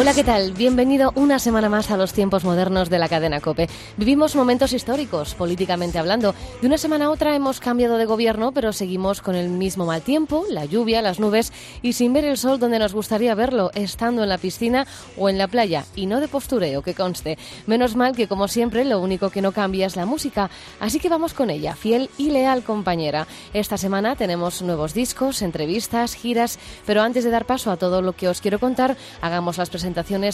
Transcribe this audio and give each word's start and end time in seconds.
Hola, 0.00 0.14
¿qué 0.14 0.24
tal? 0.24 0.52
Bienvenido 0.52 1.12
una 1.14 1.38
semana 1.38 1.68
más 1.68 1.90
a 1.90 1.98
los 1.98 2.14
tiempos 2.14 2.42
modernos 2.42 2.88
de 2.88 2.98
la 2.98 3.10
cadena 3.10 3.42
Cope. 3.42 3.68
Vivimos 3.98 4.34
momentos 4.34 4.72
históricos, 4.72 5.34
políticamente 5.34 5.98
hablando. 5.98 6.34
De 6.62 6.66
una 6.66 6.78
semana 6.78 7.04
a 7.04 7.10
otra 7.10 7.36
hemos 7.36 7.60
cambiado 7.60 7.98
de 7.98 8.06
gobierno, 8.06 8.50
pero 8.52 8.72
seguimos 8.72 9.20
con 9.20 9.34
el 9.34 9.50
mismo 9.50 9.84
mal 9.84 10.00
tiempo, 10.00 10.46
la 10.48 10.64
lluvia, 10.64 11.02
las 11.02 11.20
nubes 11.20 11.52
y 11.82 11.92
sin 11.92 12.14
ver 12.14 12.24
el 12.24 12.38
sol 12.38 12.58
donde 12.58 12.78
nos 12.78 12.94
gustaría 12.94 13.34
verlo, 13.34 13.72
estando 13.74 14.22
en 14.22 14.30
la 14.30 14.38
piscina 14.38 14.86
o 15.18 15.28
en 15.28 15.36
la 15.36 15.48
playa, 15.48 15.84
y 15.94 16.06
no 16.06 16.20
de 16.20 16.28
postureo, 16.28 16.80
que 16.80 16.94
conste. 16.94 17.36
Menos 17.66 17.94
mal 17.94 18.16
que, 18.16 18.26
como 18.26 18.48
siempre, 18.48 18.86
lo 18.86 19.00
único 19.00 19.28
que 19.28 19.42
no 19.42 19.52
cambia 19.52 19.86
es 19.86 19.96
la 19.96 20.06
música, 20.06 20.48
así 20.80 20.98
que 20.98 21.10
vamos 21.10 21.34
con 21.34 21.50
ella, 21.50 21.76
fiel 21.76 22.08
y 22.16 22.30
leal 22.30 22.62
compañera. 22.62 23.26
Esta 23.52 23.76
semana 23.76 24.16
tenemos 24.16 24.62
nuevos 24.62 24.94
discos, 24.94 25.42
entrevistas, 25.42 26.14
giras, 26.14 26.58
pero 26.86 27.02
antes 27.02 27.22
de 27.22 27.30
dar 27.30 27.44
paso 27.44 27.70
a 27.70 27.76
todo 27.76 28.00
lo 28.00 28.14
que 28.14 28.28
os 28.28 28.40
quiero 28.40 28.58
contar, 28.58 28.96
hagamos 29.20 29.58
las 29.58 29.68
presentaciones 29.68 29.89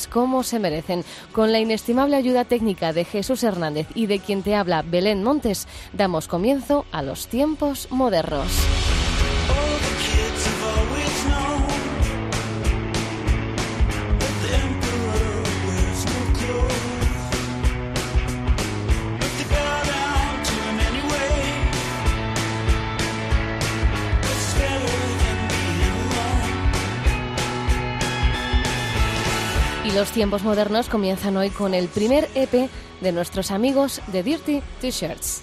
como 0.07 0.43
se 0.43 0.59
merecen. 0.59 1.05
Con 1.33 1.53
la 1.53 1.59
inestimable 1.59 2.17
ayuda 2.17 2.45
técnica 2.45 2.93
de 2.93 3.05
Jesús 3.05 3.43
Hernández 3.43 3.87
y 3.95 4.07
de 4.07 4.19
quien 4.19 4.43
te 4.43 4.55
habla 4.55 4.83
Belén 4.83 5.23
Montes, 5.23 5.67
damos 5.93 6.29
comienzo 6.29 6.85
a 6.93 7.03
los 7.03 7.29
tiempos 7.29 7.89
modernos. 7.91 8.47
Los 29.97 30.11
tiempos 30.11 30.43
modernos 30.43 30.91
comienzan 30.91 31.39
hoy 31.39 31.49
con 31.49 31.73
el 31.73 31.89
primer 31.89 32.29
EP 32.35 32.69
de 33.01 33.13
nuestros 33.13 33.51
amigos 33.51 34.03
de 34.09 34.23
Dirty 34.23 34.63
T-Shirts. 34.83 35.43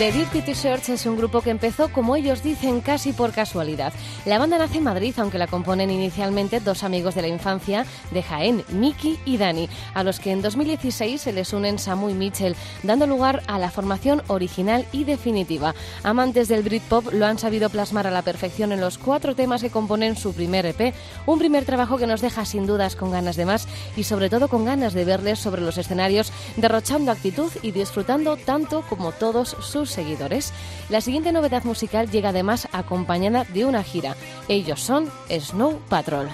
The 0.00 0.12
Dirty 0.12 0.40
T-Shirts 0.40 0.88
es 0.88 1.04
un 1.04 1.18
grupo 1.18 1.42
que 1.42 1.50
empezó, 1.50 1.92
como 1.92 2.16
ellos 2.16 2.42
dicen, 2.42 2.80
casi 2.80 3.12
por 3.12 3.32
casualidad. 3.32 3.92
La 4.24 4.38
banda 4.38 4.56
nace 4.56 4.78
en 4.78 4.84
Madrid, 4.84 5.12
aunque 5.18 5.36
la 5.36 5.46
componen 5.46 5.90
inicialmente 5.90 6.58
dos 6.58 6.84
amigos 6.84 7.14
de 7.14 7.20
la 7.20 7.28
infancia 7.28 7.84
de 8.10 8.22
Jaén, 8.22 8.64
Miki 8.70 9.18
y 9.26 9.36
Dani, 9.36 9.68
a 9.92 10.02
los 10.02 10.18
que 10.18 10.32
en 10.32 10.40
2016 10.40 11.20
se 11.20 11.34
les 11.34 11.52
unen 11.52 11.78
Samu 11.78 12.08
y 12.08 12.14
Mitchell, 12.14 12.56
dando 12.82 13.06
lugar 13.06 13.42
a 13.46 13.58
la 13.58 13.70
formación 13.70 14.22
original 14.28 14.86
y 14.90 15.04
definitiva. 15.04 15.74
Amantes 16.02 16.48
del 16.48 16.62
Britpop 16.62 17.12
lo 17.12 17.26
han 17.26 17.38
sabido 17.38 17.68
plasmar 17.68 18.06
a 18.06 18.10
la 18.10 18.22
perfección 18.22 18.72
en 18.72 18.80
los 18.80 18.96
cuatro 18.96 19.34
temas 19.34 19.60
que 19.60 19.68
componen 19.68 20.16
su 20.16 20.32
primer 20.32 20.64
EP, 20.64 20.94
un 21.26 21.38
primer 21.38 21.66
trabajo 21.66 21.98
que 21.98 22.06
nos 22.06 22.22
deja 22.22 22.46
sin 22.46 22.66
dudas 22.66 22.96
con 22.96 23.10
ganas 23.10 23.36
de 23.36 23.44
más 23.44 23.68
y 23.98 24.04
sobre 24.04 24.30
todo 24.30 24.48
con 24.48 24.64
ganas 24.64 24.94
de 24.94 25.04
verles 25.04 25.40
sobre 25.40 25.60
los 25.60 25.76
escenarios 25.76 26.32
derrochando 26.56 27.12
actitud 27.12 27.52
y 27.60 27.72
disfrutando 27.72 28.38
tanto 28.38 28.82
como 28.88 29.12
todos 29.12 29.58
sus 29.60 29.89
seguidores. 29.92 30.52
La 30.88 31.00
siguiente 31.00 31.32
novedad 31.32 31.64
musical 31.64 32.10
llega 32.10 32.30
además 32.30 32.68
acompañada 32.72 33.44
de 33.44 33.64
una 33.64 33.82
gira. 33.82 34.16
Ellos 34.48 34.80
son 34.80 35.10
Snow 35.28 35.80
Patrol. 35.88 36.28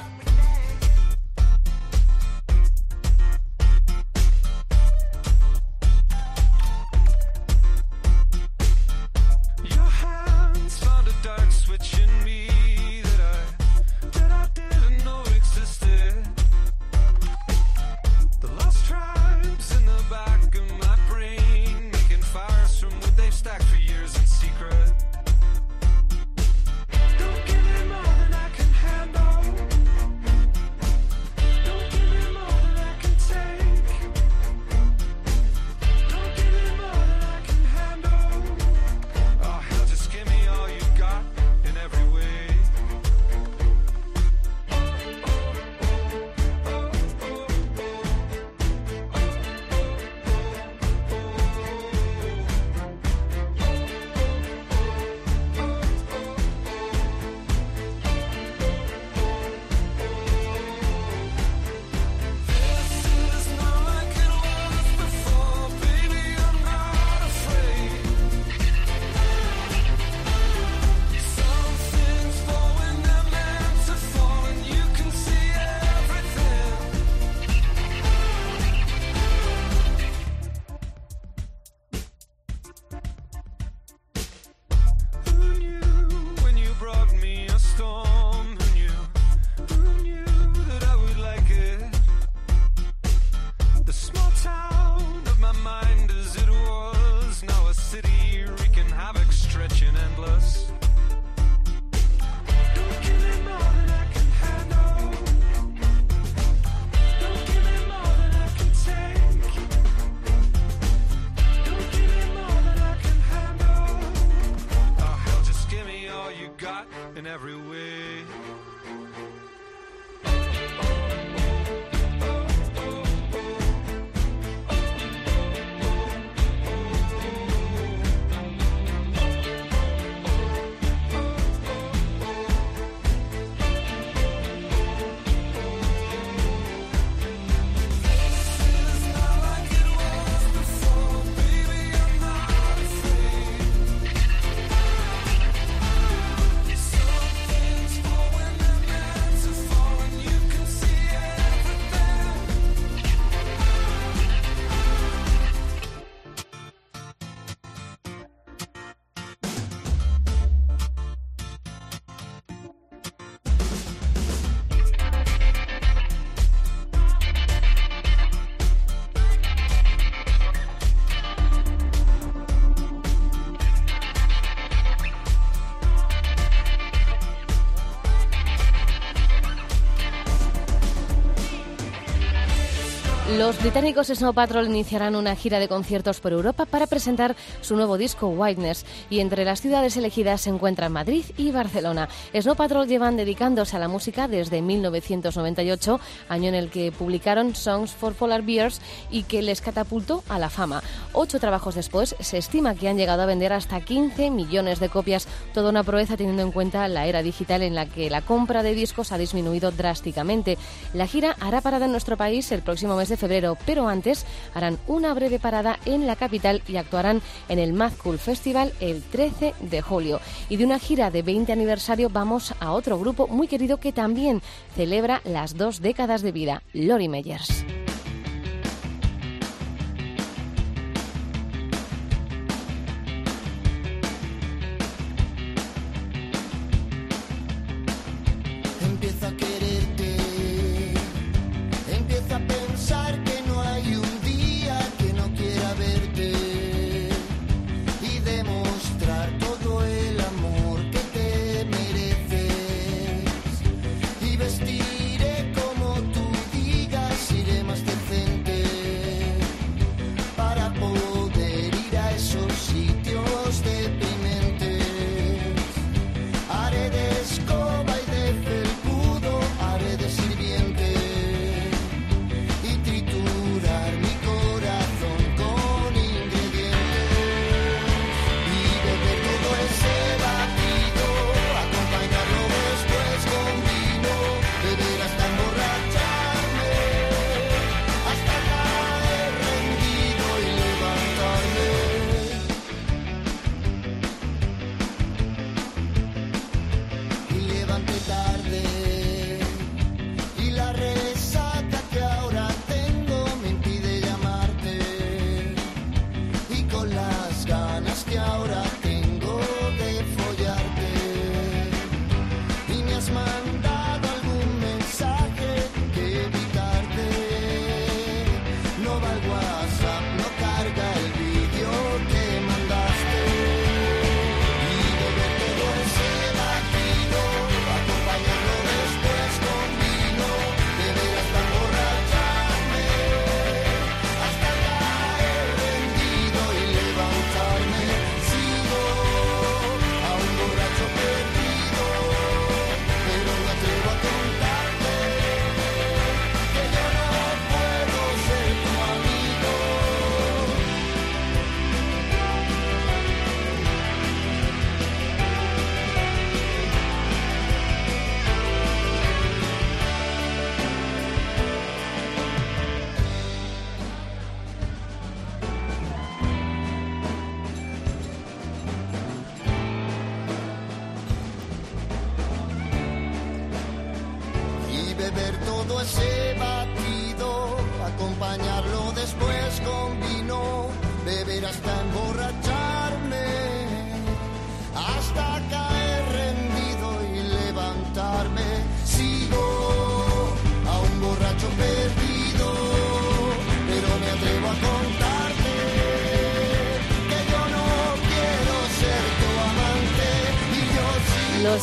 Los 183.47 183.61
británicos 183.61 184.09
Snow 184.09 184.35
Patrol 184.35 184.67
iniciarán 184.67 185.15
una 185.15 185.37
gira 185.37 185.61
de 185.61 185.69
conciertos 185.69 186.19
por 186.19 186.33
Europa 186.33 186.65
para 186.65 186.89
presentar 186.89 187.37
su 187.61 187.77
nuevo 187.77 187.97
disco 187.97 188.27
Whiteness 188.27 188.85
y 189.09 189.21
entre 189.21 189.45
las 189.45 189.61
ciudades 189.61 189.97
elegidas 189.97 190.41
se 190.41 190.51
encuentran 190.51 190.91
Madrid 190.91 191.25
y 191.37 191.53
Barcelona. 191.53 192.09
Snow 192.35 192.57
Patrol 192.57 192.89
llevan 192.89 193.17
dedicándose 193.17 193.77
a 193.77 193.79
la 193.79 193.87
música 193.87 194.27
desde 194.27 194.63
1998, 194.63 196.01
año 196.29 196.49
en 196.49 196.57
el 196.57 196.71
que 196.71 196.91
publicaron 196.91 197.55
Songs 197.55 197.93
for 197.93 198.15
Polar 198.15 198.43
Bears 198.43 198.81
y 199.13 199.23
que 199.23 199.43
les 199.43 199.61
catapultó 199.61 200.25
a 200.29 200.41
la 200.41 200.51
fama. 200.51 200.83
Ocho 201.13 201.39
trabajos 201.39 201.77
después 201.77 202.17
se 202.19 202.39
estima 202.39 202.75
que 202.75 202.89
han 202.89 202.97
llegado 202.97 203.23
a 203.23 203.27
vender 203.27 203.53
hasta 203.53 203.81
15 203.81 204.29
millones 204.33 204.81
de 204.81 204.89
copias, 204.89 205.29
toda 205.55 205.71
una 205.71 205.85
proeza 205.85 206.17
teniendo 206.17 206.43
en 206.43 206.51
cuenta 206.51 206.89
la 206.89 207.07
era 207.07 207.23
digital 207.23 207.63
en 207.63 207.77
la 207.77 207.87
que 207.87 208.11
la 208.11 208.23
compra 208.23 208.65
de 208.65 208.75
discos 208.75 209.13
ha 209.13 209.19
disminuido 209.19 209.71
drásticamente. 209.71 210.59
La 210.95 211.07
gira 211.07 211.37
hará 211.39 211.61
parada 211.61 211.85
en 211.85 211.93
nuestro 211.93 212.17
país 212.17 212.51
el 212.51 212.63
próximo 212.63 212.97
mes 212.97 213.09
de 213.09 213.17
febrero, 213.17 213.36
pero 213.67 213.89
antes 213.89 214.25
harán 214.55 214.79
una 214.87 215.15
breve 215.15 215.39
parada 215.39 215.79
en 215.85 216.07
la 216.07 216.17
capital 216.17 216.63
y 216.67 216.77
actuarán 216.77 217.23
en 217.49 217.59
el 217.59 217.73
Mad 217.73 217.93
Festival 218.19 218.73
el 218.81 219.03
13 219.03 219.55
de 219.61 219.83
julio. 219.83 220.21
Y 220.49 220.57
de 220.57 220.65
una 220.65 220.79
gira 220.79 221.11
de 221.11 221.23
20 221.23 221.53
aniversario 221.53 222.09
vamos 222.09 222.55
a 222.61 222.73
otro 222.73 222.99
grupo 222.99 223.29
muy 223.29 223.49
querido 223.49 223.79
que 223.79 223.93
también 223.93 224.43
celebra 224.75 225.21
las 225.25 225.57
dos 225.57 225.81
décadas 225.81 226.23
de 226.23 226.33
vida, 226.33 226.63
Lori 226.73 227.09
Meyers. 227.09 227.65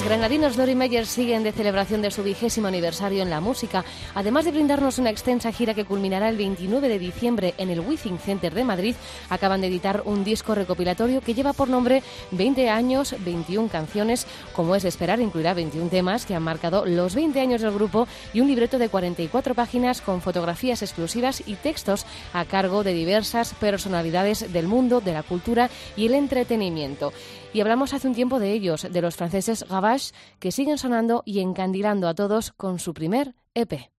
Granadinos 0.06 0.58
Lori 0.58 0.76
Meyer 0.76 1.06
siguen 1.06 1.44
de 1.44 1.54
celebración 1.54 2.02
de 2.02 2.12
su 2.12 2.24
vigésimo 2.24 2.68
aniversario 2.68 3.24
en 3.24 3.30
la 3.30 3.40
música, 3.40 3.86
además 4.14 4.44
de 4.44 4.52
brindarnos 4.52 4.98
una 4.98 5.10
extensa 5.10 5.54
gira 5.54 5.74
que 5.74 5.86
culminará 5.86 6.28
el 6.28 6.36
29 6.36 6.90
de 6.90 7.00
diciembre 7.00 7.54
en 7.58 7.70
el 7.70 7.80
Withing 7.80 8.20
Center 8.20 8.54
de 8.54 8.66
Madrid. 8.66 8.96
Acaban 9.30 9.62
de 9.62 9.68
editar 9.68 10.02
un 10.04 10.26
disco 10.26 10.56
recopilatorio 10.56 11.22
que 11.22 11.34
lleva 11.34 11.54
por 11.54 11.70
nombre 11.70 12.04
20 12.32 12.70
años, 12.70 13.16
21 13.20 13.70
canciones. 13.70 14.28
Como 14.52 14.76
es 14.76 14.84
esperar, 14.84 15.22
incluirá 15.22 15.54
21 15.54 15.90
temas 15.90 16.26
que 16.26 16.36
han 16.36 16.44
marcado 16.44 16.86
los 16.86 17.16
20 17.16 17.40
años 17.40 17.62
del 17.62 17.72
grupo 17.72 18.06
y 18.34 18.42
un 18.42 18.50
libreto 18.50 18.80
de 18.80 18.90
44 18.90 19.56
páginas 19.56 20.02
con 20.02 20.22
fotografías 20.22 20.82
exclusivas 20.82 21.44
y 21.46 21.56
textos 21.56 22.06
a 22.34 22.44
cargo 22.44 22.84
de 22.84 22.94
diversas 22.94 23.54
personalidades 23.54 24.52
del 24.52 24.68
mundo, 24.68 25.00
de 25.00 25.14
la 25.14 25.24
cultura 25.24 25.70
y 25.96 26.08
el 26.08 26.14
entretenimiento. 26.14 27.14
Y 27.54 27.62
hablamos 27.62 27.94
hace 27.94 28.08
un 28.08 28.16
tiempo 28.16 28.40
de 28.40 28.52
ellos, 28.52 28.88
de 28.92 29.02
los 29.02 29.16
franceses 29.16 29.64
Gavage, 29.70 30.12
que 30.40 30.52
siguen 30.52 30.80
sonando 30.80 31.22
y 31.24 31.40
encandilando 31.40 32.08
a 32.08 32.16
todos 32.16 32.52
con 32.52 32.80
su 32.80 32.96
primer 32.96 33.36
EP. 33.54 33.93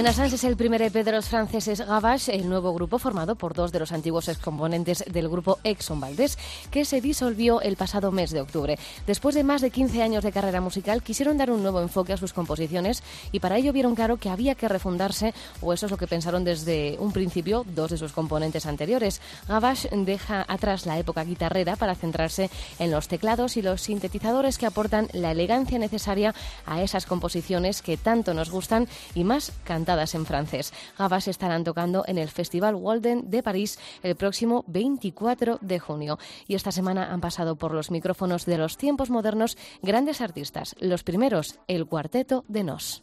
Renaissance 0.00 0.36
es 0.36 0.44
el 0.44 0.56
primer 0.56 0.80
EP 0.80 0.94
de 0.94 1.12
los 1.12 1.28
franceses 1.28 1.82
Gavage, 1.82 2.34
el 2.34 2.48
nuevo 2.48 2.72
grupo 2.72 2.98
formado 2.98 3.34
por 3.34 3.52
dos 3.52 3.70
de 3.70 3.80
los 3.80 3.92
antiguos 3.92 4.28
excomponentes 4.28 5.04
del 5.06 5.28
grupo 5.28 5.58
Exxon 5.62 6.00
Valdés, 6.00 6.38
que 6.70 6.86
se 6.86 7.02
disolvió 7.02 7.60
el 7.60 7.76
pasado 7.76 8.10
mes 8.10 8.30
de 8.30 8.40
octubre. 8.40 8.78
Después 9.06 9.34
de 9.34 9.44
más 9.44 9.60
de 9.60 9.70
15 9.70 10.02
años 10.02 10.24
de 10.24 10.32
carrera 10.32 10.62
musical, 10.62 11.02
quisieron 11.02 11.36
dar 11.36 11.50
un 11.50 11.60
nuevo 11.60 11.82
enfoque 11.82 12.14
a 12.14 12.16
sus 12.16 12.32
composiciones 12.32 13.02
y 13.30 13.40
para 13.40 13.58
ello 13.58 13.74
vieron 13.74 13.94
claro 13.94 14.16
que 14.16 14.30
había 14.30 14.54
que 14.54 14.70
refundarse, 14.70 15.34
o 15.60 15.74
eso 15.74 15.84
es 15.84 15.92
lo 15.92 15.98
que 15.98 16.06
pensaron 16.06 16.44
desde 16.44 16.96
un 16.98 17.12
principio 17.12 17.66
dos 17.68 17.90
de 17.90 17.98
sus 17.98 18.12
componentes 18.12 18.64
anteriores. 18.64 19.20
Gavage 19.48 19.90
deja 19.92 20.46
atrás 20.48 20.86
la 20.86 20.98
época 20.98 21.24
guitarrera 21.24 21.76
para 21.76 21.94
centrarse 21.94 22.48
en 22.78 22.90
los 22.90 23.06
teclados 23.06 23.58
y 23.58 23.60
los 23.60 23.82
sintetizadores 23.82 24.56
que 24.56 24.64
aportan 24.64 25.08
la 25.12 25.32
elegancia 25.32 25.78
necesaria 25.78 26.34
a 26.64 26.80
esas 26.80 27.04
composiciones 27.04 27.82
que 27.82 27.98
tanto 27.98 28.32
nos 28.32 28.48
gustan 28.48 28.88
y 29.14 29.24
más 29.24 29.52
cantadas 29.90 30.14
en 30.14 30.24
francés. 30.24 30.72
Gavage 30.96 31.30
estarán 31.30 31.64
tocando 31.64 32.04
en 32.06 32.16
el 32.16 32.28
Festival 32.28 32.76
Walden 32.76 33.28
de 33.28 33.42
París 33.42 33.76
el 34.04 34.14
próximo 34.14 34.64
24 34.68 35.58
de 35.60 35.80
junio. 35.80 36.16
Y 36.46 36.54
esta 36.54 36.70
semana 36.70 37.12
han 37.12 37.20
pasado 37.20 37.56
por 37.56 37.72
los 37.72 37.90
micrófonos 37.90 38.46
de 38.46 38.56
los 38.56 38.76
tiempos 38.76 39.10
modernos 39.10 39.56
grandes 39.82 40.20
artistas. 40.20 40.76
Los 40.78 41.02
primeros, 41.02 41.58
el 41.66 41.86
Cuarteto 41.86 42.44
de 42.46 42.62
Nos. 42.62 43.02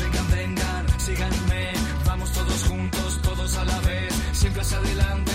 Vengan, 0.00 0.30
vengan, 0.32 1.00
síganme, 1.00 1.72
vamos 2.04 2.32
todos 2.32 2.64
juntos, 2.64 3.22
todos 3.22 3.56
a 3.56 3.64
la 3.64 3.80
vez, 3.80 4.12
siempre 4.32 4.62
hacia 4.62 4.78
adelante, 4.78 5.27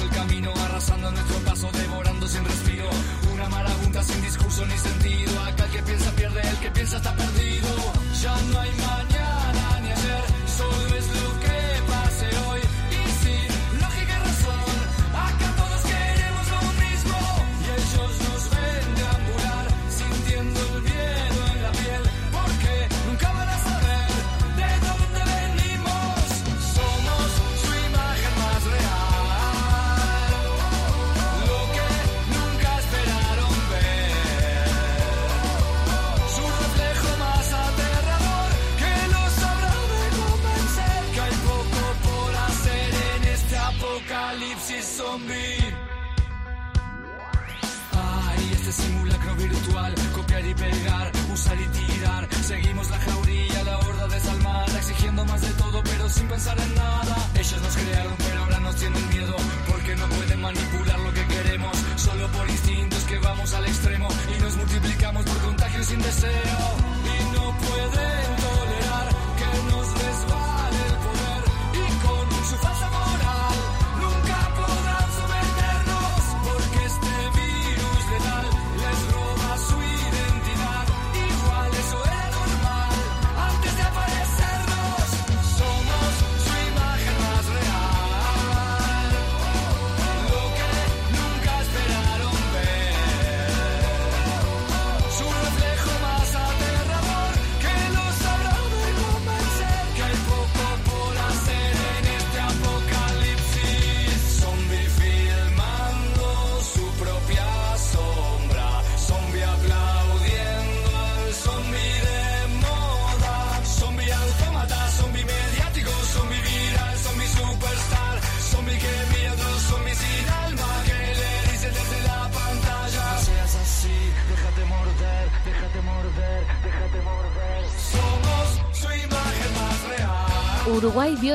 el 0.00 0.10
camino, 0.10 0.52
arrasando 0.64 1.10
nuestro 1.10 1.38
paso, 1.38 1.70
devorando 1.72 2.28
sin 2.28 2.44
respiro, 2.44 2.88
una 3.32 3.48
marabunta 3.48 4.02
sin 4.02 4.20
discurso 4.22 4.64
ni 4.66 4.78
sentido, 4.78 5.42
acá 5.42 5.64
el 5.64 5.70
que 5.70 5.82
piensa 5.82 6.10
pierde, 6.12 6.40
el 6.40 6.56
que 6.58 6.70
piensa 6.70 6.96
está 6.98 7.14
perdido, 7.14 7.68
ya 8.22 8.36
no 8.52 8.60
hay 8.60 8.70
mañana 8.70 9.47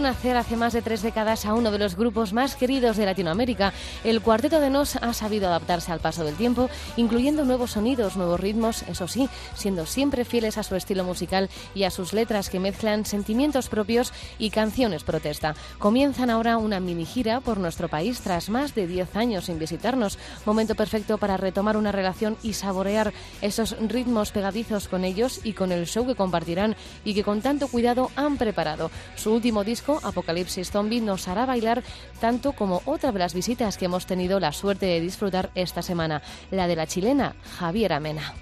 nacer 0.02 0.38
hace 0.38 0.56
más 0.56 0.74
de 0.74 0.82
tres 0.82 1.02
décadas 1.02 1.46
a 1.46 1.54
uno 1.54 1.72
de 1.72 1.78
los 1.78 1.96
grupos 1.96 2.34
más 2.34 2.56
queridos 2.56 2.98
de 2.98 3.06
Latinoamérica. 3.06 3.74
El 4.04 4.22
Cuarteto 4.22 4.60
de 4.60 4.70
Nos 4.70 4.96
ha 4.96 5.14
sabido 5.14 5.48
adaptarse 5.48 5.92
al 5.92 6.00
paso 6.00 6.24
del 6.24 6.36
tiempo, 6.36 6.70
incluyendo 6.98 7.46
nuevos 7.46 7.72
sonidos, 7.72 8.16
nuevos 8.16 8.40
ritmos, 8.40 8.84
eso 8.84 9.08
sí, 9.08 9.30
siendo 9.56 9.86
siempre 9.86 10.26
fieles 10.26 10.58
a 10.58 10.64
su 10.64 10.76
estilo 10.76 11.04
musical 11.04 11.50
y 11.76 11.84
a 11.84 11.92
sus 11.92 12.14
letras 12.14 12.50
que 12.50 12.60
mezclan 12.60 13.06
sentimientos 13.06 13.70
propios 13.70 14.14
y 14.40 14.50
canciones 14.50 15.04
protesta. 15.04 15.56
Comienzan 15.80 16.30
ahora 16.30 16.58
una 16.58 16.80
mini 16.80 17.06
gira 17.06 17.42
por 17.42 17.58
nuestro 17.58 17.90
país 17.90 18.22
tras 18.22 18.50
más 18.50 18.76
de 18.76 18.88
10 18.88 19.16
años 19.16 19.46
sin 19.46 19.60
visitarnos. 19.60 20.18
Momento 20.46 20.76
perfecto 20.76 21.18
para 21.18 21.38
retomar 21.38 21.78
una 21.78 21.92
relación 21.92 22.38
y 22.44 22.54
saborear 22.54 23.14
esos 23.42 23.76
ritmos 23.80 24.32
pegadizos 24.32 24.88
con 24.88 25.04
ellos 25.04 25.42
y 25.44 25.54
con 25.54 25.72
el 25.72 25.88
show 25.88 26.06
que 26.06 26.16
compartirán 26.16 26.76
y 27.04 27.14
que 27.14 27.24
con 27.24 27.42
tanto 27.42 27.68
cuidado 27.68 28.12
han 28.16 28.38
preparado. 28.38 28.92
Su 29.16 29.34
último 29.34 29.64
disco, 29.64 29.83
Apocalipsis 30.04 30.72
Zombie, 30.72 31.02
nos 31.02 31.28
hará 31.28 31.46
bailar 31.46 31.84
tanto 32.20 32.54
como 32.54 32.82
otra 32.86 33.12
de 33.12 33.20
las 33.20 33.34
visitas 33.34 33.78
que 33.78 33.86
hemos 33.86 34.06
tenido 34.06 34.40
la 34.40 34.52
suerte 34.52 34.86
de 34.86 35.02
disfrutar 35.02 35.50
esta 35.56 35.82
semana, 35.82 36.22
la 36.52 36.68
de 36.68 36.76
la 36.76 36.88
chilena 36.88 37.36
Javiera 37.58 38.00
Mena. 38.00 38.34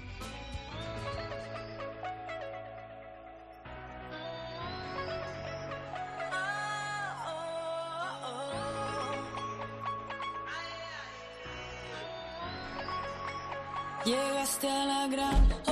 Llegaste 14.04 14.68
a 14.68 14.84
la 14.84 15.06
gran 15.06 15.71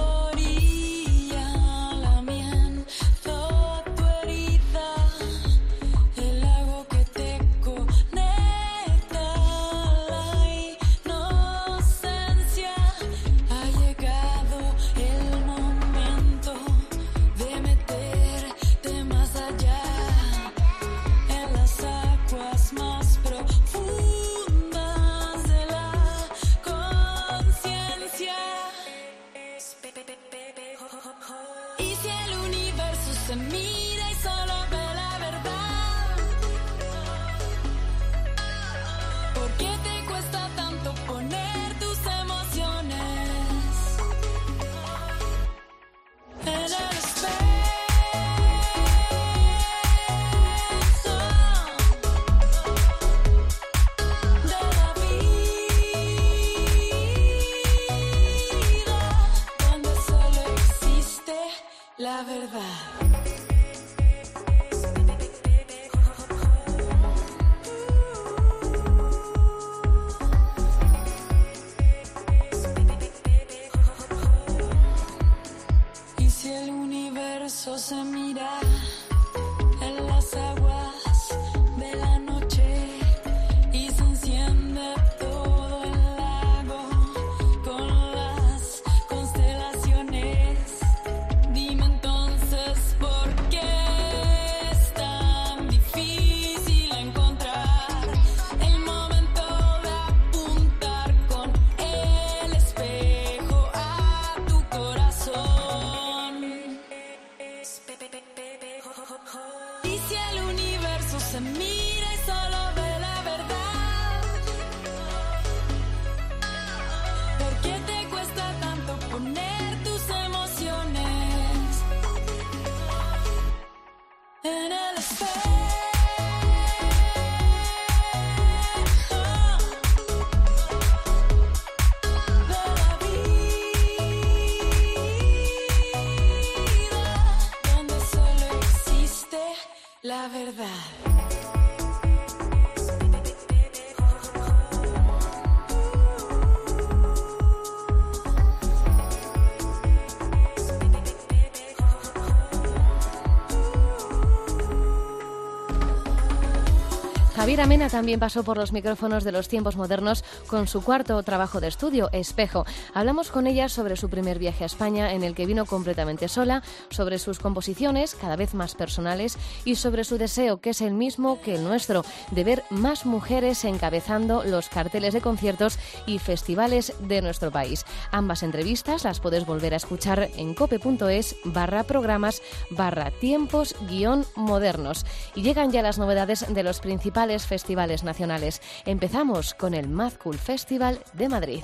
Javier 157.50 157.64
Amena 157.64 157.88
también 157.88 158.20
pasó 158.20 158.44
por 158.44 158.56
los 158.56 158.70
micrófonos 158.70 159.24
de 159.24 159.32
los 159.32 159.48
tiempos 159.48 159.74
modernos 159.74 160.22
con 160.50 160.66
su 160.66 160.82
cuarto 160.82 161.22
trabajo 161.22 161.60
de 161.60 161.68
estudio, 161.68 162.10
Espejo. 162.10 162.66
Hablamos 162.92 163.30
con 163.30 163.46
ella 163.46 163.68
sobre 163.68 163.96
su 163.96 164.10
primer 164.10 164.40
viaje 164.40 164.64
a 164.64 164.66
España 164.66 165.12
en 165.12 165.22
el 165.22 165.36
que 165.36 165.46
vino 165.46 165.64
completamente 165.64 166.26
sola, 166.26 166.64
sobre 166.90 167.20
sus 167.20 167.38
composiciones 167.38 168.16
cada 168.16 168.34
vez 168.34 168.52
más 168.52 168.74
personales 168.74 169.38
y 169.64 169.76
sobre 169.76 170.02
su 170.02 170.18
deseo, 170.18 170.60
que 170.60 170.70
es 170.70 170.80
el 170.80 170.94
mismo 170.94 171.40
que 171.40 171.54
el 171.54 171.62
nuestro, 171.62 172.04
de 172.32 172.42
ver 172.42 172.64
más 172.68 173.06
mujeres 173.06 173.64
encabezando 173.64 174.42
los 174.42 174.68
carteles 174.68 175.14
de 175.14 175.20
conciertos 175.20 175.78
y 176.04 176.18
festivales 176.18 176.94
de 177.00 177.22
nuestro 177.22 177.52
país. 177.52 177.84
Ambas 178.10 178.42
entrevistas 178.42 179.04
las 179.04 179.20
puedes 179.20 179.46
volver 179.46 179.72
a 179.74 179.76
escuchar 179.76 180.30
en 180.34 180.54
cope.es 180.54 181.36
barra 181.44 181.84
programas 181.84 182.42
barra 182.70 183.12
tiempos 183.12 183.76
guion 183.88 184.26
modernos. 184.34 185.06
Y 185.36 185.42
llegan 185.42 185.70
ya 185.70 185.82
las 185.82 185.98
novedades 185.98 186.52
de 186.52 186.62
los 186.64 186.80
principales 186.80 187.46
festivales 187.46 188.02
nacionales. 188.02 188.60
Empezamos 188.84 189.54
con 189.54 189.74
el 189.74 189.88
Mad 189.88 190.14
Cool 190.14 190.39
Festival 190.40 190.98
de 191.12 191.28
Madrid. 191.28 191.62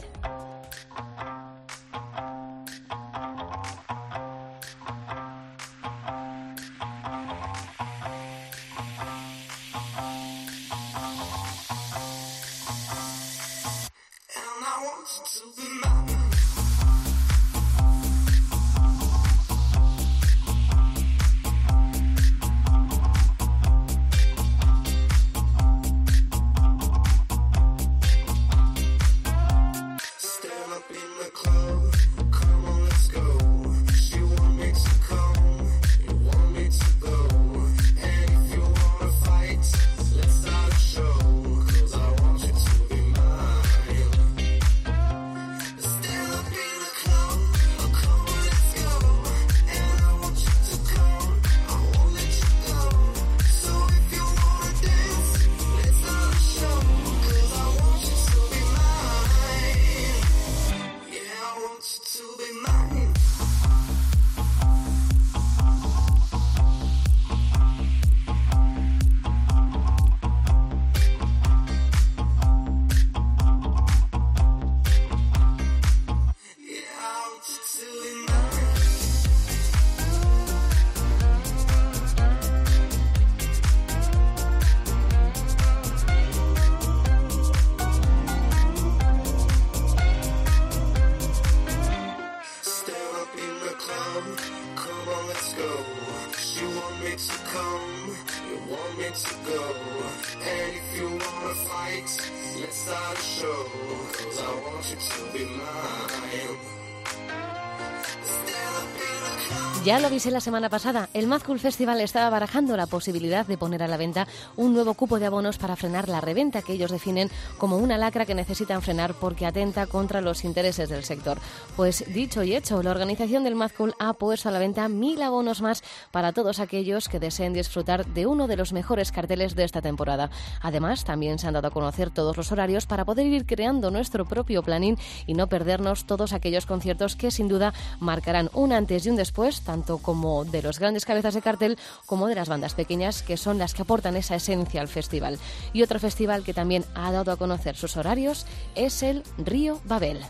Ya 109.86 110.00
lo 110.00 110.08
avisé 110.08 110.32
la 110.32 110.40
semana 110.40 110.68
pasada, 110.68 111.08
el 111.14 111.28
Mad 111.28 111.42
Cool 111.42 111.60
Festival 111.60 112.00
estaba 112.00 112.28
barajando 112.28 112.76
la 112.76 112.88
posibilidad 112.88 113.46
de 113.46 113.56
poner 113.56 113.84
a 113.84 113.86
la 113.86 113.96
venta 113.96 114.26
un 114.56 114.74
nuevo 114.74 114.94
cupo 114.94 115.20
de 115.20 115.26
abonos 115.26 115.58
para 115.58 115.76
frenar 115.76 116.08
la 116.08 116.20
reventa 116.20 116.60
que 116.60 116.72
ellos 116.72 116.90
definen 116.90 117.30
como 117.56 117.76
una 117.76 117.96
lacra 117.96 118.26
que 118.26 118.34
necesitan 118.34 118.82
frenar 118.82 119.14
porque 119.14 119.46
atenta 119.46 119.86
contra 119.86 120.20
los 120.20 120.44
intereses 120.44 120.88
del 120.88 121.04
sector. 121.04 121.38
Pues 121.76 122.04
dicho 122.12 122.42
y 122.42 122.56
hecho, 122.56 122.82
la 122.82 122.90
organización 122.90 123.44
del 123.44 123.54
Mad 123.54 123.70
Cool 123.78 123.94
ha 124.00 124.14
puesto 124.14 124.48
a 124.48 124.52
la 124.52 124.58
venta 124.58 124.88
mil 124.88 125.22
abonos 125.22 125.62
más 125.62 125.84
para 126.10 126.32
todos 126.32 126.58
aquellos 126.58 127.08
que 127.08 127.20
deseen 127.20 127.52
disfrutar 127.52 128.06
de 128.06 128.26
uno 128.26 128.48
de 128.48 128.56
los 128.56 128.72
mejores 128.72 129.12
carteles 129.12 129.54
de 129.54 129.62
esta 129.62 129.82
temporada. 129.82 130.30
Además, 130.62 131.04
también 131.04 131.38
se 131.38 131.46
han 131.46 131.54
dado 131.54 131.68
a 131.68 131.70
conocer 131.70 132.10
todos 132.10 132.36
los 132.36 132.50
horarios 132.50 132.86
para 132.86 133.04
poder 133.04 133.28
ir 133.28 133.46
creando 133.46 133.92
nuestro 133.92 134.24
propio 134.24 134.64
planning 134.64 134.98
y 135.28 135.34
no 135.34 135.46
perdernos 135.46 136.06
todos 136.06 136.32
aquellos 136.32 136.66
conciertos 136.66 137.14
que 137.14 137.30
sin 137.30 137.46
duda 137.46 137.72
marcarán 138.00 138.50
un 138.52 138.72
antes 138.72 139.06
y 139.06 139.10
un 139.10 139.16
después, 139.16 139.60
tanto 139.60 139.75
como 139.82 140.44
de 140.44 140.62
los 140.62 140.78
grandes 140.78 141.04
cabezas 141.04 141.34
de 141.34 141.42
cartel 141.42 141.78
como 142.06 142.26
de 142.26 142.34
las 142.34 142.48
bandas 142.48 142.74
pequeñas, 142.74 143.22
que 143.22 143.36
son 143.36 143.58
las 143.58 143.74
que 143.74 143.82
aportan 143.82 144.16
esa 144.16 144.36
esencia 144.36 144.80
al 144.80 144.88
festival. 144.88 145.38
Y 145.72 145.82
otro 145.82 145.98
festival 145.98 146.44
que 146.44 146.54
también 146.54 146.84
ha 146.94 147.12
dado 147.12 147.32
a 147.32 147.36
conocer 147.36 147.76
sus 147.76 147.96
horarios 147.96 148.46
es 148.74 149.02
el 149.02 149.22
Río 149.38 149.80
Babel. 149.84 150.20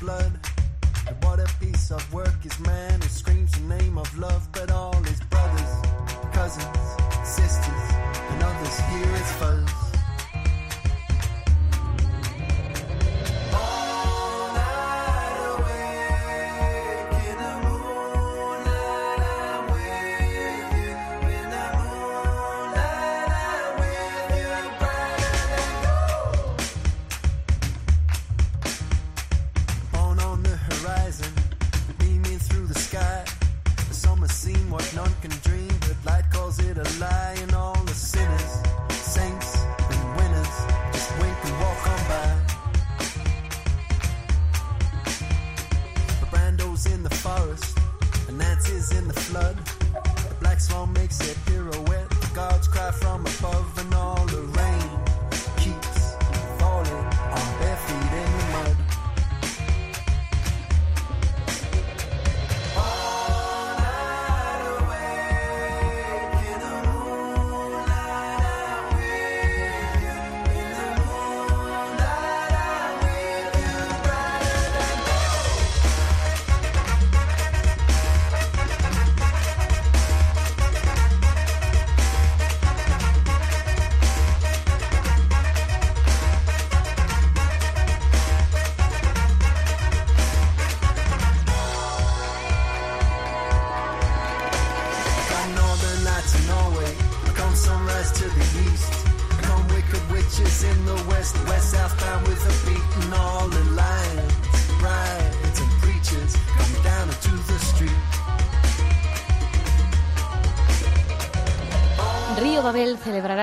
blood. 0.00 0.32
And 1.06 1.16
what 1.24 1.38
a 1.38 1.48
piece 1.60 1.90
of 1.90 2.12
work 2.12 2.44
is 2.44 2.58
man 2.60 3.00
who 3.00 3.08
screams 3.08 3.52
the 3.52 3.60
name 3.60 3.98
of 3.98 4.18
love, 4.18 4.48
but 4.52 4.70
all 4.70 5.00
his 5.04 5.20
brothers, 5.20 5.72
cousins, 6.32 6.78
sisters, 7.24 7.86
and 8.30 8.42
others 8.42 8.78
hear 8.90 9.06
his 9.06 9.32
fuzz. 9.32 9.85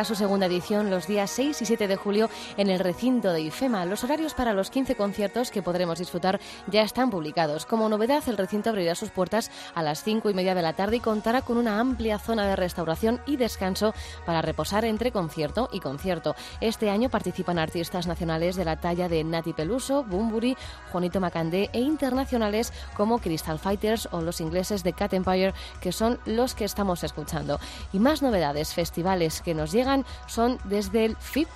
Su 0.04 0.16
segunda 0.16 0.48
edición 0.48 0.90
los 0.90 1.08
días 1.08 1.32
6 1.32 1.62
y 1.62 1.66
7 1.66 1.88
de 1.88 1.96
julio 1.96 2.30
en 2.58 2.70
el 2.70 2.80
recinto 2.80 3.32
de 3.32 3.40
IFEMA. 3.40 3.86
Los 3.86 4.04
horarios 4.04 4.34
para 4.34 4.52
los 4.52 4.70
15 4.70 4.96
conciertos 4.96 5.50
que 5.50 5.62
podremos 5.62 5.98
disfrutar 5.98 6.42
ya 6.68 6.82
están 6.82 7.10
publicados. 7.10 7.66
Como 7.66 7.88
novedad, 7.88 8.22
el 8.28 8.38
recinto 8.38 8.70
abrirá 8.70 8.96
sus 8.96 9.12
puertas 9.12 9.50
a 9.74 9.82
las 9.82 10.04
5 10.04 10.30
y 10.30 10.34
media 10.34 10.56
de 10.56 10.62
la 10.62 10.74
tarde 10.74 10.98
y 10.98 11.00
contará 11.00 11.42
con 11.42 11.58
una 11.58 11.80
amplia 11.80 12.20
zona 12.20 12.46
de 12.46 12.58
restauración 12.58 13.22
y 13.26 13.38
descanso 13.38 13.94
para 14.26 14.42
reposar 14.42 14.84
entre 14.84 15.14
concierto 15.14 15.70
y 15.72 15.80
concierto. 15.80 16.36
Este 16.60 16.90
año 16.90 17.10
participan 17.10 17.58
artistas 17.58 18.06
nacionales 18.06 18.58
de 18.58 18.66
la 18.66 18.82
talla 18.82 19.08
de 19.08 19.24
Nati 19.24 19.54
Peluso, 19.54 20.04
Bumburi, 20.04 20.58
Juanito 20.92 21.22
Macandé 21.22 21.70
e 21.72 21.80
internacionales 21.80 22.74
como 22.98 23.20
Crystal 23.20 23.58
Fighters 23.58 24.10
o 24.12 24.20
los 24.20 24.42
ingleses 24.42 24.84
de 24.84 24.92
Cat 24.92 25.14
Empire, 25.14 25.54
que 25.80 25.94
son 25.94 26.20
los 26.26 26.56
que 26.56 26.66
estamos 26.66 27.06
escuchando. 27.06 27.60
Y 27.94 28.00
más 28.00 28.22
novedades, 28.22 28.74
festivales 28.74 29.42
que 29.42 29.54
nos 29.54 29.72
llegan 29.72 29.93
son 30.28 30.58
desde 30.64 31.06
el 31.06 31.16
FIP 31.18 31.48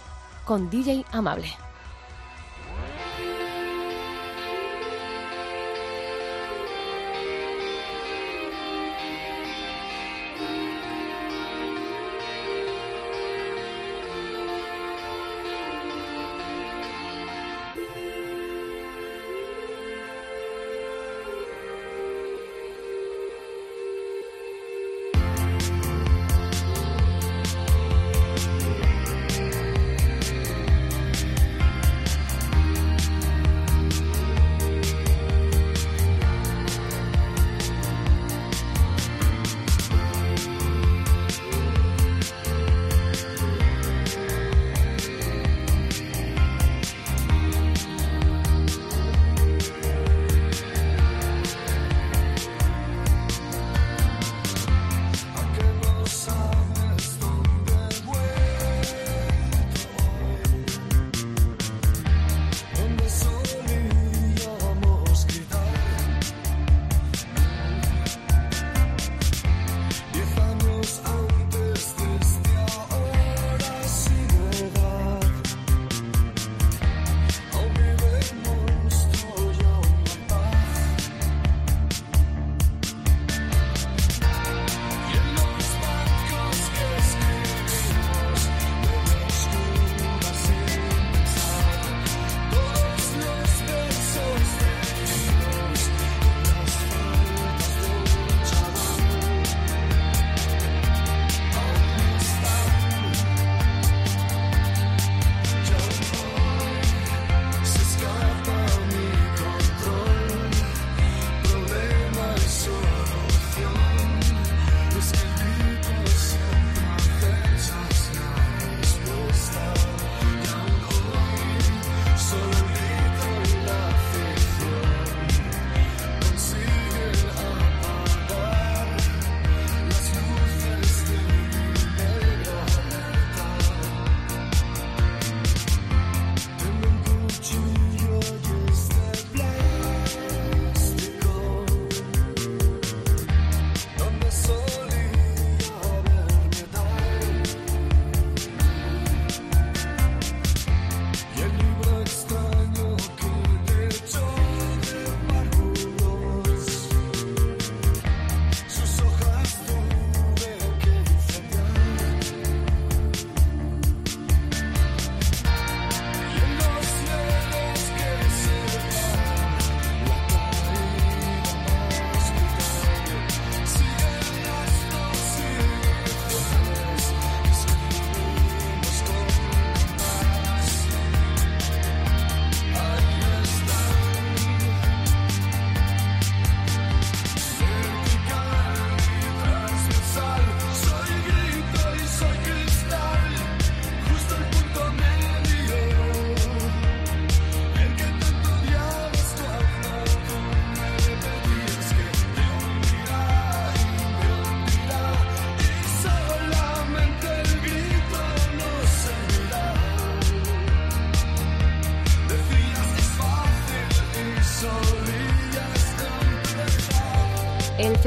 con 0.45 0.69
DJ 0.69 1.06
Amable. 1.12 1.66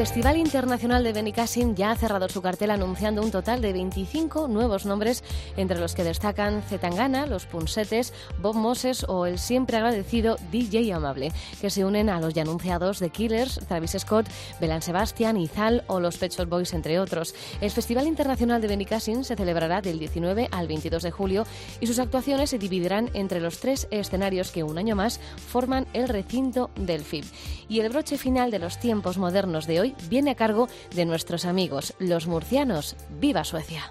Festival 0.00 0.38
Internacional 0.38 1.04
de 1.04 1.12
Benicassim 1.12 1.74
ya 1.74 1.90
ha 1.90 1.94
cerrado 1.94 2.26
su 2.30 2.40
cartel 2.40 2.70
anunciando 2.70 3.20
un 3.20 3.30
total 3.30 3.60
de 3.60 3.74
25 3.74 4.48
nuevos 4.48 4.86
nombres, 4.86 5.22
entre 5.60 5.78
los 5.78 5.94
que 5.94 6.04
destacan 6.04 6.62
Zetangana, 6.62 7.26
Los 7.26 7.46
Punsetes, 7.46 8.12
Bob 8.38 8.56
Moses 8.56 9.04
o 9.08 9.26
el 9.26 9.38
siempre 9.38 9.76
agradecido 9.76 10.36
DJ 10.50 10.92
Amable, 10.92 11.32
que 11.60 11.70
se 11.70 11.84
unen 11.84 12.08
a 12.08 12.20
los 12.20 12.34
ya 12.34 12.42
anunciados 12.42 12.98
The 12.98 13.10
Killers, 13.10 13.60
Travis 13.68 13.96
Scott, 13.98 14.26
Belan 14.60 14.82
Sebastian, 14.82 15.36
Izal 15.36 15.84
o 15.86 16.00
los 16.00 16.18
Pet 16.18 16.32
Shop 16.32 16.48
Boys, 16.48 16.72
entre 16.74 16.98
otros. 16.98 17.34
El 17.60 17.70
Festival 17.70 18.06
Internacional 18.06 18.60
de 18.60 18.68
Benicassim 18.68 19.24
se 19.24 19.36
celebrará 19.36 19.80
del 19.80 19.98
19 19.98 20.48
al 20.50 20.68
22 20.68 21.02
de 21.02 21.10
julio 21.10 21.46
y 21.80 21.86
sus 21.86 21.98
actuaciones 21.98 22.50
se 22.50 22.58
dividirán 22.58 23.10
entre 23.14 23.40
los 23.40 23.58
tres 23.58 23.88
escenarios 23.90 24.50
que 24.50 24.62
un 24.62 24.78
año 24.78 24.96
más 24.96 25.20
forman 25.48 25.86
el 25.92 26.08
recinto 26.08 26.70
del 26.76 27.04
FIB. 27.04 27.24
Y 27.68 27.80
el 27.80 27.90
broche 27.90 28.18
final 28.18 28.50
de 28.50 28.58
los 28.58 28.78
tiempos 28.78 29.18
modernos 29.18 29.66
de 29.66 29.80
hoy 29.80 29.94
viene 30.08 30.30
a 30.30 30.34
cargo 30.34 30.68
de 30.94 31.06
nuestros 31.06 31.44
amigos, 31.44 31.94
los 31.98 32.26
murcianos. 32.26 32.96
¡Viva 33.20 33.44
Suecia! 33.44 33.90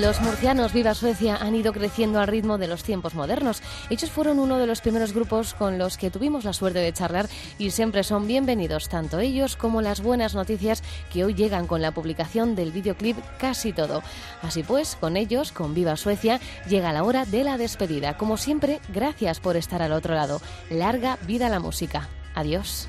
Los 0.00 0.20
murcianos 0.20 0.72
Viva 0.72 0.94
Suecia 0.94 1.36
han 1.36 1.56
ido 1.56 1.72
creciendo 1.72 2.20
al 2.20 2.28
ritmo 2.28 2.56
de 2.56 2.68
los 2.68 2.84
tiempos 2.84 3.14
modernos. 3.14 3.62
Ellos 3.90 4.10
fueron 4.10 4.38
uno 4.38 4.58
de 4.58 4.66
los 4.66 4.80
primeros 4.80 5.12
grupos 5.12 5.54
con 5.54 5.76
los 5.76 5.96
que 5.96 6.10
tuvimos 6.10 6.44
la 6.44 6.52
suerte 6.52 6.78
de 6.78 6.92
charlar 6.92 7.28
y 7.58 7.72
siempre 7.72 8.04
son 8.04 8.28
bienvenidos 8.28 8.88
tanto 8.88 9.18
ellos 9.18 9.56
como 9.56 9.82
las 9.82 10.00
buenas 10.00 10.36
noticias 10.36 10.84
que 11.12 11.24
hoy 11.24 11.34
llegan 11.34 11.66
con 11.66 11.82
la 11.82 11.90
publicación 11.90 12.54
del 12.54 12.70
videoclip 12.70 13.16
Casi 13.40 13.72
Todo. 13.72 14.04
Así 14.40 14.62
pues, 14.62 14.94
con 14.94 15.16
ellos, 15.16 15.50
con 15.50 15.74
Viva 15.74 15.96
Suecia, 15.96 16.38
llega 16.68 16.92
la 16.92 17.02
hora 17.02 17.24
de 17.24 17.42
la 17.42 17.58
despedida. 17.58 18.16
Como 18.16 18.36
siempre, 18.36 18.80
gracias 18.94 19.40
por 19.40 19.56
estar 19.56 19.82
al 19.82 19.92
otro 19.92 20.14
lado. 20.14 20.40
Larga 20.70 21.18
vida 21.26 21.48
la 21.48 21.58
música. 21.58 22.08
Adiós. 22.36 22.88